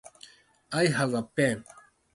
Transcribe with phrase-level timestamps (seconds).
[0.71, 1.63] I have a pen.